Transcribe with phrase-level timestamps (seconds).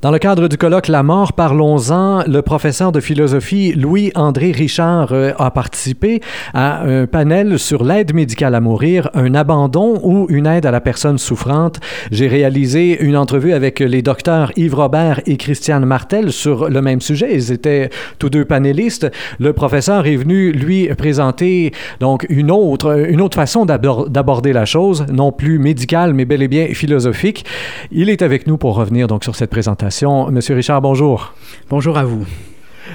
[0.00, 5.32] Dans le cadre du colloque La mort, parlons-en, le professeur de philosophie Louis-André Richard euh,
[5.40, 6.20] a participé
[6.54, 10.80] à un panel sur l'aide médicale à mourir, un abandon ou une aide à la
[10.80, 11.80] personne souffrante.
[12.12, 17.00] J'ai réalisé une entrevue avec les docteurs Yves Robert et Christiane Martel sur le même
[17.00, 17.34] sujet.
[17.34, 17.90] Ils étaient
[18.20, 19.10] tous deux panélistes.
[19.40, 25.06] Le professeur est venu lui présenter donc une autre, une autre façon d'aborder la chose,
[25.12, 27.44] non plus médicale, mais bel et bien philosophique.
[27.90, 29.87] Il est avec nous pour revenir donc sur cette présentation.
[29.88, 31.32] Monsieur Richard, bonjour.
[31.70, 32.26] Bonjour à vous.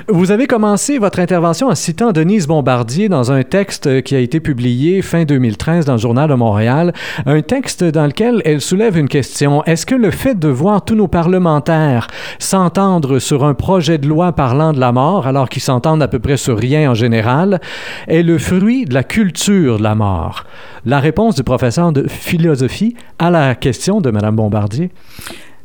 [0.09, 4.39] Vous avez commencé votre intervention en citant Denise Bombardier dans un texte qui a été
[4.39, 6.93] publié fin 2013 dans le Journal de Montréal,
[7.25, 9.63] un texte dans lequel elle soulève une question.
[9.63, 12.05] Est-ce que le fait de voir tous nos parlementaires
[12.37, 16.19] s'entendre sur un projet de loi parlant de la mort, alors qu'ils s'entendent à peu
[16.19, 17.59] près sur rien en général,
[18.07, 20.43] est le fruit de la culture de la mort?
[20.85, 24.91] La réponse du professeur de philosophie à la question de Mme Bombardier?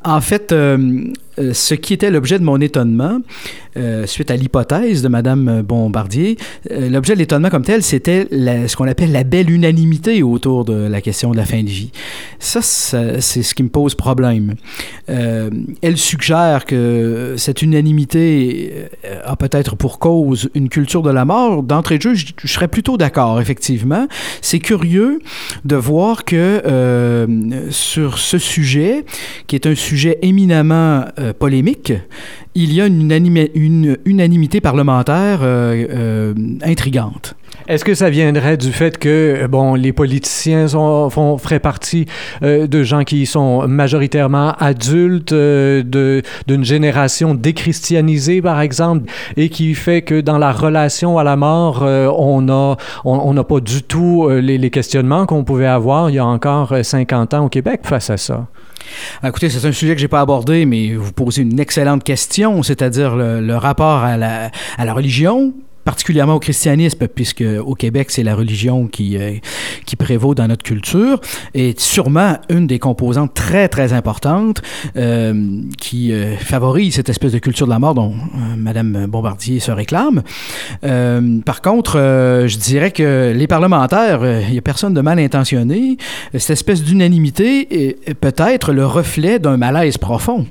[0.08, 1.04] En fait, euh,
[1.38, 3.20] euh, ce qui était l'objet de mon étonnement,
[3.76, 6.36] euh, suite à l'hypothèse de Mme Bombardier,
[6.70, 10.74] euh, l'objet de l'étonnement comme tel, c'était ce qu'on appelle la belle unanimité autour de
[10.74, 11.90] la question de la fin de vie.
[12.38, 14.54] Ça, c'est ce qui me pose problème.
[15.06, 18.88] elle suggère que cette unanimité
[19.24, 21.62] a peut-être pour cause une culture de la mort.
[21.62, 24.06] D'entrée de jeu, je, je serais plutôt d'accord, effectivement.
[24.40, 25.20] C'est curieux
[25.64, 27.26] de voir que
[27.70, 29.04] sur ce sujet,
[29.46, 31.92] qui est un sujet éminemment euh, polémique,
[32.54, 37.34] il y a une, unanimité parlementaire euh, euh, intrigante.
[37.66, 42.06] Est-ce que ça viendrait du fait que bon, les politiciens sont, font, feraient partie
[42.40, 50.20] de gens qui sont majoritairement adultes, d'une génération déchristianisée, par exemple, et qui fait que
[50.20, 54.70] dans la relation à la mort, on n'a on, on pas du tout les, les
[54.70, 58.46] questionnements qu'on pouvait avoir il y a encore 50 ans au Québec face à ça?
[59.24, 63.16] Écoutez, c'est un sujet que j'ai pas abordé, mais vous posez une excellente question, c'est-à-dire
[63.16, 65.54] le, rapport à la religion,
[65.88, 69.36] particulièrement au christianisme, puisque au Québec, c'est la religion qui, euh,
[69.86, 71.18] qui prévaut dans notre culture,
[71.54, 74.60] est sûrement une des composantes très, très importantes
[74.98, 78.12] euh, qui euh, favorise cette espèce de culture de la mort dont
[78.58, 80.20] Madame Bombardier se réclame.
[81.46, 81.94] par contre,
[82.46, 85.96] je dirais que les parlementaires, il n'y a personne de mal intentionné.
[86.34, 87.50] Cette espèce d'unanimité
[87.84, 90.46] est peut-être le reflet d'un malaise profond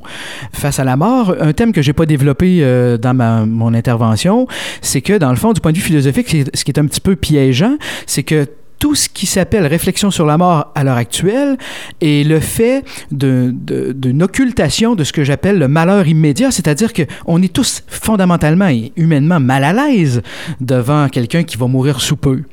[0.52, 1.36] face à la mort.
[1.40, 2.62] Un thème que j'ai pas développé
[3.00, 4.48] dans ma, mon intervention,
[4.82, 6.86] c'est que dans dans le fond, du point de vue philosophique, ce qui est un
[6.86, 8.48] petit peu piégeant, c'est que
[8.80, 11.58] tout ce qui s'appelle réflexion sur la mort à l'heure actuelle
[12.00, 17.52] est le fait d'une occultation de ce que j'appelle le malheur immédiat, c'est-à-dire qu'on est
[17.52, 20.22] tous fondamentalement et humainement mal à l'aise
[20.62, 22.44] devant quelqu'un qui va mourir sous peu.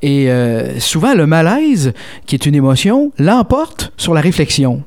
[0.00, 1.94] Et euh, souvent, le malaise,
[2.26, 4.84] qui est une émotion, l'emporte sur la réflexion.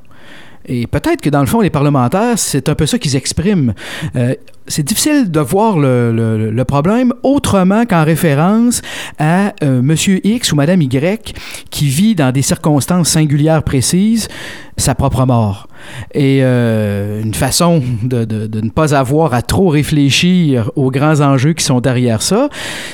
[0.66, 3.74] Et peut-être que dans le fond, les parlementaires, c'est un peu ça qu'ils expriment.
[4.16, 4.34] Euh,
[4.66, 8.80] c'est difficile de voir le, problème autrement qu'en référence
[9.18, 11.34] à euh, Monsieur X ou Madame Y
[11.70, 14.28] qui vit dans des circonstances singulières précises
[14.76, 15.68] sa propre mort.
[16.14, 21.62] Et euh, une façon de, ne pas avoir à trop réfléchir aux grands enjeux qui
[21.62, 22.48] sont derrière ça,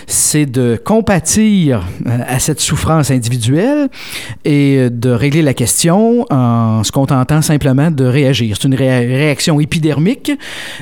[0.07, 3.89] c'est de compatir euh, à cette souffrance individuelle
[4.45, 8.57] et de régler la question en se contentant simplement de réagir.
[8.61, 10.33] C'est une réaction épidermique,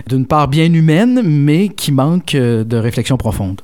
[0.09, 3.61] d'une part bien humaine, mais qui manque euh, de réflexion profonde.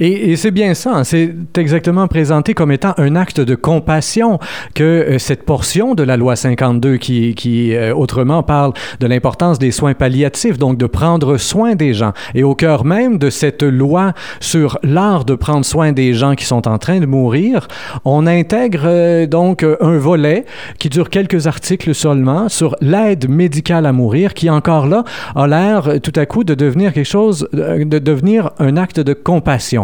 [0.00, 1.04] Et, c'est bien ça, hein.
[1.04, 4.38] c'est exactement présenté comme étant un acte de compassion
[4.74, 9.58] que euh, cette portion de la loi 52 qui, qui euh, autrement parle de l'importance
[9.58, 12.12] des soins palliatifs, donc de prendre soin des gens.
[12.34, 16.44] Et au cœur même de cette loi sur l'art de prendre soin des gens qui
[16.44, 17.68] sont en train de mourir,
[18.04, 20.44] on intègre euh, donc un volet
[20.78, 25.04] qui dure quelques articles seulement sur l'aide médicale à mourir, qui encore là
[25.34, 29.81] a l'air tout à coup de devenir quelque chose, de devenir un acte de compassion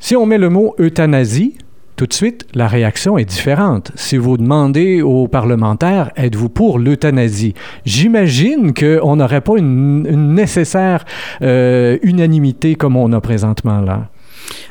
[0.00, 1.58] si on met le mot euthanasie,
[1.96, 3.90] tout de suite, la réaction est différente.
[3.96, 7.54] Si vous demandez aux parlementaires, êtes-vous pour l'euthanasie?
[7.84, 10.04] J'imagine qu'on n'aurait pas une,
[10.34, 11.04] nécessaire
[11.42, 14.10] euh, unanimité comme on a présentement là.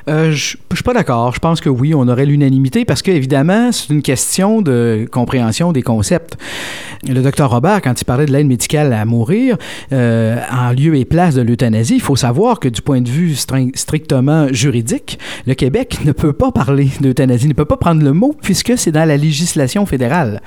[0.08, 1.34] Euh, je ne suis pas d'accord.
[1.34, 5.72] Je pense que oui, on aurait l'unanimité parce que, évidemment, c'est une question de compréhension
[5.72, 6.38] des concepts.
[7.08, 9.58] Le docteur Robert, quand il parlait de l'aide médicale à mourir,
[9.92, 13.36] euh, en lieu et place de l'euthanasie, il faut savoir que du point de vue
[13.36, 18.36] strictement juridique, le Québec ne peut pas parler d'euthanasie, ne peut pas prendre le mot
[18.42, 20.42] puisque c'est dans la législation fédérale.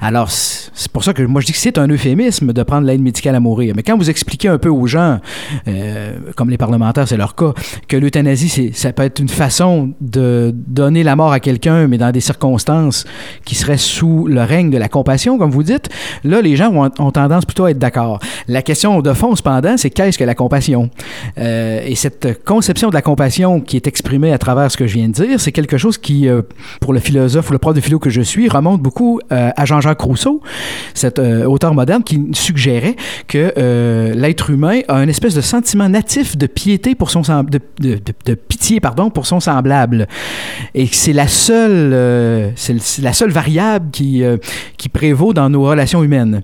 [0.00, 3.02] Alors, c'est pour ça que moi je dis que c'est un euphémisme de prendre l'aide
[3.02, 3.74] médicale à mourir.
[3.76, 5.20] Mais quand vous expliquez un peu aux gens,
[5.68, 7.52] euh, comme les parlementaires, c'est leur cas,
[7.88, 11.98] que l'euthanasie, ça ça peut être une façon de donner la mort à quelqu'un, mais
[11.98, 13.04] dans des circonstances
[13.44, 15.88] qui seraient sous le règne de la compassion, comme vous dites.
[16.24, 18.20] Là, les gens ont, tendance plutôt à être d'accord.
[18.48, 20.90] La question de fond, cependant, c'est qu'est-ce que la compassion?
[21.38, 24.94] Euh, et cette conception de la compassion qui est exprimée à travers ce que je
[24.94, 26.42] viens de dire, c'est quelque chose qui, euh,
[26.80, 29.64] pour le philosophe ou le prof de philo que je suis, remonte beaucoup euh, à
[29.64, 30.42] Jean-Jacques Rousseau,
[30.94, 32.96] cet auteur moderne qui suggérait
[33.28, 38.34] que l'être humain a une espèce de sentiment natif de piété pour son de- de
[38.52, 40.06] pitié pardon pour son semblable.
[40.74, 44.36] Et c'est la seule euh, c'est la seule variable qui euh,
[44.76, 46.42] qui prévaut dans nos relations humaines.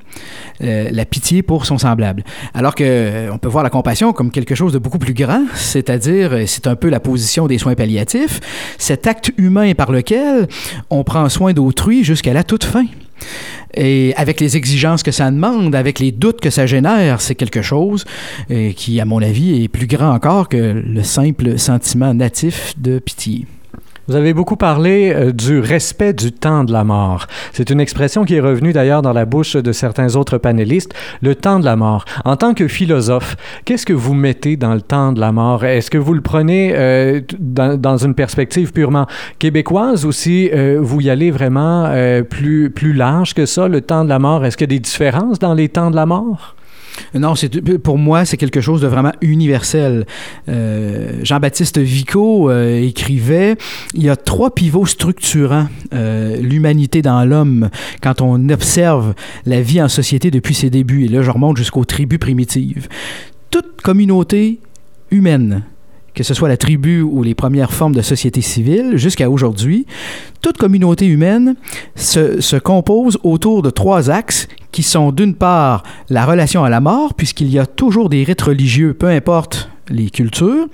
[0.64, 2.24] Euh, la pitié pour son semblable.
[2.54, 6.30] Alors que on peut voir la compassion comme quelque chose de beaucoup plus grand c'est-à-dire
[6.46, 8.40] c'est un peu la position des soins palliatifs.
[8.78, 10.48] Cet acte humain par lequel
[10.88, 12.86] on prend soin d'autrui jusqu'à la toute fin
[13.74, 17.62] et avec les exigences que ça demande, avec les doutes que ça génère, c'est quelque
[17.62, 18.04] chose
[18.50, 22.98] euh, qui, à mon avis, est plus grand encore que le simple sentiment natif de
[22.98, 23.46] pitié.
[24.08, 27.26] Vous avez beaucoup parlé euh, du respect du temps de la mort.
[27.52, 31.34] C'est une expression qui est revenue d'ailleurs dans la bouche de certains autres panélistes, le
[31.34, 32.06] temps de la mort.
[32.24, 35.62] En tant que philosophe, qu'est-ce que vous mettez dans le temps de la mort?
[35.66, 39.06] Est-ce que vous le prenez euh, dans, une perspective purement
[39.38, 41.92] québécoise ou si euh, vous y allez vraiment
[42.30, 44.42] plus, plus large que ça, le temps de la mort?
[44.46, 46.56] Est-ce qu'il y a des différences dans les temps de la mort?
[47.14, 47.34] Non,
[47.82, 50.06] pour moi, c'est quelque chose de vraiment universel.
[50.48, 53.56] Euh, Jean-Baptiste Vico euh, écrivait
[53.94, 57.70] il y a trois pivots structurants euh, l'humanité dans l'homme
[58.02, 59.14] quand on observe
[59.46, 61.04] la vie en société depuis ses débuts.
[61.04, 62.88] Et là, je remonte jusqu'aux tribus primitives.
[63.50, 64.60] Toute communauté
[65.10, 65.62] humaine
[66.18, 69.86] que ce soit la tribu ou les premières formes de société civile, jusqu'à aujourd'hui,
[70.42, 71.54] toute communauté humaine
[71.94, 76.80] se, se, compose autour de trois axes qui sont d'une part la relation à la
[76.80, 80.66] mort, puisqu'il y a toujours des rites religieux, peu importe les cultures,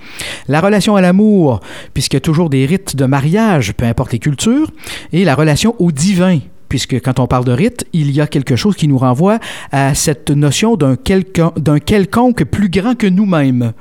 [0.47, 1.59] la relation à l'amour,
[1.93, 4.71] puisqu'il y a toujours des rites de mariage, peu importe les cultures,
[5.13, 6.39] et la relation au divin,
[6.75, 9.39] puisque quand on parle de rite, il y a quelque chose qui nous renvoie
[9.71, 13.71] à cette notion d'un quelconque, plus grand que nous-mêmes.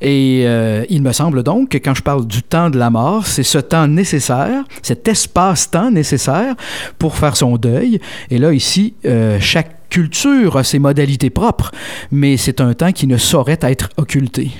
[0.00, 3.28] Et euh, il me semble donc que quand je parle du temps de la mort,
[3.28, 6.56] c'est ce temps nécessaire, cet espace-temps nécessaire
[6.98, 8.00] pour faire son deuil.
[8.28, 11.70] Et là, ici, euh, chaque culture a ses modalités propres,
[12.10, 14.50] mais c'est un temps qui ne saurait être occulté.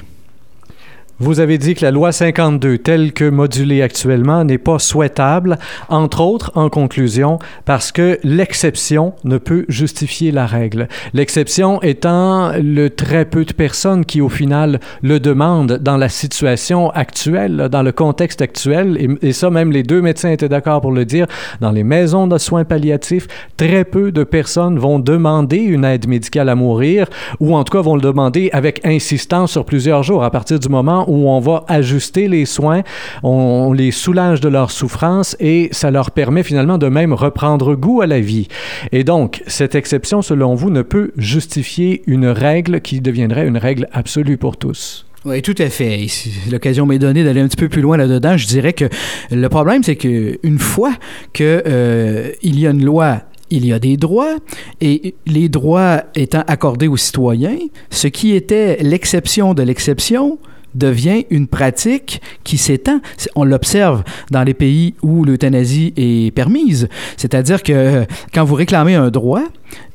[1.19, 5.57] Vous avez dit que la loi 52, telle que modulée actuellement, n'est pas souhaitable,
[5.89, 10.89] entre autres, en conclusion, parce que l'exception ne peut justifier la règle.
[11.15, 16.91] L'exception étant le très peu de personnes qui, au final, le demandent dans la situation
[16.91, 21.07] actuelle, dans le contexte actuel, et, ça, même les deux médecins étaient d'accord pour le
[21.07, 21.27] dire,
[21.63, 23.27] dans les maisons de soins palliatifs,
[23.57, 27.07] très peu de personnes vont demander une aide médicale à mourir,
[27.41, 30.69] ou en tout cas vont le demander avec insistance sur plusieurs jours, à partir du
[30.69, 32.83] moment où on va ajuster les soins,
[33.23, 38.01] on, les soulage de leur souffrance et ça leur permet finalement de même reprendre goût
[38.01, 38.49] à la vie.
[38.93, 43.89] Et donc, cette exception, selon vous, ne peut justifier une règle qui deviendrait une règle
[43.93, 45.07] absolue pour tous?
[45.25, 46.07] Oui, tout à fait.
[46.09, 48.85] Si l'occasion m'est donnée d'aller un petit peu plus loin là-dedans, je dirais que
[49.33, 50.93] le problème, c'est qu'une fois
[51.33, 54.37] qu'il euh, y a une loi il y a des droits,
[54.81, 57.59] et les droits étant accordés aux citoyens,
[57.91, 60.39] ce qui était l'exception de l'exception
[60.77, 63.01] devient une pratique qui s'étend.
[63.35, 66.89] On l'observe dans les pays où l'euthanasie est permise.
[67.17, 69.43] C'est-à-dire que quand vous réclamez un droit,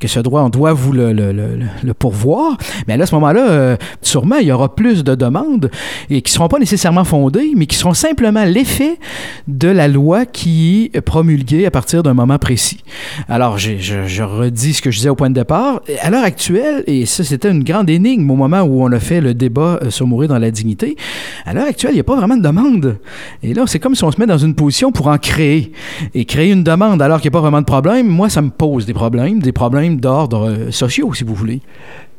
[0.00, 2.56] que ce droit, on doit vous le, le, le, le pourvoir,
[2.86, 5.70] mais à ce moment-là, euh, sûrement, il y aura plus de demandes
[6.10, 8.98] et qui ne seront pas nécessairement fondées, mais qui seront simplement l'effet
[9.48, 12.82] de la loi qui est promulguée à partir d'un moment précis.
[13.28, 15.82] Alors, je, redis ce que je disais au point de départ.
[16.00, 19.20] À l'heure actuelle, et ça, c'était une grande énigme au moment où on a fait
[19.20, 20.71] le débat sur mourir dans la dignité,
[21.44, 22.98] à l'heure actuelle, il n'y a pas vraiment de demande.
[23.42, 25.72] Et là, c'est comme si on se met dans une position pour en créer.
[26.14, 28.50] Et créer une demande alors qu'il n'y a pas vraiment de problème, moi, ça me
[28.50, 31.60] pose des problèmes, des problèmes d'ordre euh, sociaux, si vous voulez.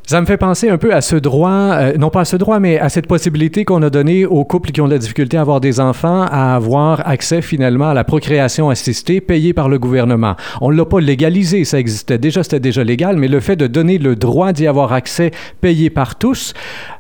[0.06, 2.60] Ça me fait penser un peu à ce droit, euh, non pas à ce droit,
[2.60, 5.42] mais à cette possibilité qu'on a donnée aux couples qui ont de la difficulté à
[5.42, 10.36] avoir des enfants, à avoir accès finalement à la procréation assistée payée par le gouvernement.
[10.60, 13.66] On ne l'a pas légalisé, ça existait déjà, c'était déjà légal, mais le fait de
[13.66, 15.32] donner le droit d'y avoir accès
[15.62, 16.54] payé par tous,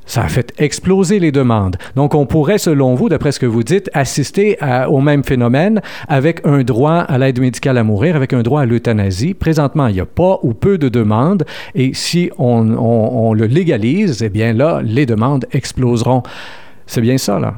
[0.05, 1.77] ça a fait exploser les demandes.
[1.95, 4.57] Donc, on pourrait, selon vous, d'après ce que vous dites, assister
[4.89, 8.65] au même phénomène avec un droit à l'aide médicale à mourir, avec un droit à
[8.65, 9.33] l'euthanasie.
[9.33, 11.43] Présentement, il n'y a pas ou peu de demandes,
[11.75, 16.23] et si on, on, le légalise, eh bien là, les demandes exploseront.
[16.85, 17.55] C'est bien ça, là.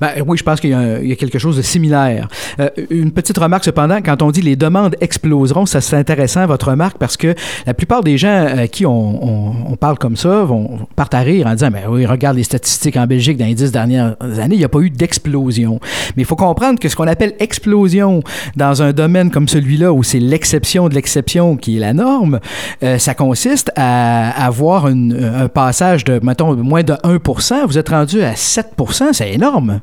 [0.00, 2.28] Ben, oui, je pense qu'il y, a quelque chose de similaire.
[2.60, 6.70] Euh, une petite remarque cependant, quand on dit les demandes exploseront, ça c'est intéressant votre
[6.70, 7.34] remarque parce que
[7.66, 11.52] la plupart des gens à qui on, parle comme ça vont partent à rire en
[11.52, 14.64] disant ben oui, regarde les statistiques en Belgique dans les dix dernières années, il n'y
[14.64, 15.80] a pas eu d'explosion.
[16.16, 18.22] Mais il faut comprendre que ce qu'on appelle explosion
[18.56, 22.40] dans un domaine comme celui-là où c'est l'exception de l'exception qui est la norme,
[22.82, 28.22] euh, ça consiste à avoir un passage de mettons moins de 1%, vous êtes rendu
[28.22, 29.73] à 7%, c'est énorme.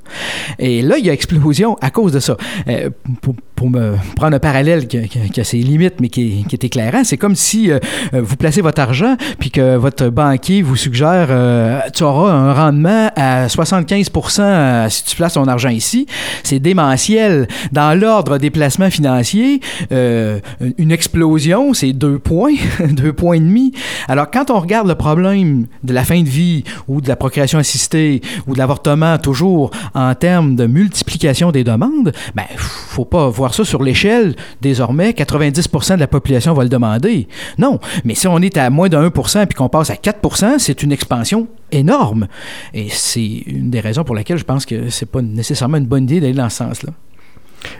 [0.59, 2.37] Et là, il y a explosion à cause de ça.
[2.67, 2.89] Euh,
[3.21, 3.35] pour,
[3.69, 7.71] me prendre un parallèle qui, a ses limites, mais qui est, éclairant, c'est comme si
[7.71, 7.77] euh,
[8.11, 13.11] vous placez votre argent, puis que votre banquier vous suggère euh, tu auras un rendement
[13.15, 16.07] à 75% si tu places ton argent ici.
[16.41, 17.47] C'est démentiel.
[17.71, 22.55] Dans l'ordre des placements financiers, une explosion, c'est deux points,
[22.89, 23.73] deux points et demi.
[24.07, 27.59] Alors, quand on regarde le problème de la fin de vie ou de la procréation
[27.59, 33.53] assistée ou de l'avortement, toujours en termes de multiplication des demandes, ben, faut pas voir
[33.53, 34.35] ça sur l'échelle.
[34.61, 37.27] Désormais, 90% de la population va le demander.
[37.57, 37.79] Non.
[38.03, 40.91] Mais si on est à moins de 1% puis qu'on passe à 4% c'est une
[40.91, 42.27] expansion énorme.
[42.73, 46.03] Et c'est une des raisons pour lesquelles je pense que c'est pas nécessairement une bonne
[46.03, 46.91] idée d'aller dans ce sens-là.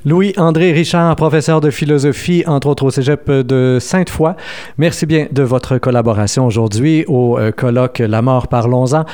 [0.06, 4.36] Louis-André Richard, professeur de philosophie, entre autres au Cégep de Sainte-Foy.
[4.78, 9.06] Merci bien de votre collaboration aujourd'hui au euh, colloque La mort, parlons-en.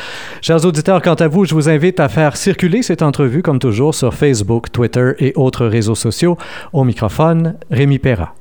[0.42, 3.96] Chers auditeurs, quant à vous, je vous invite à faire circuler cette entrevue, comme toujours,
[3.96, 6.38] sur Facebook, Twitter et autres réseaux sociaux.
[6.74, 8.34] Au microphone, Rémi Perra.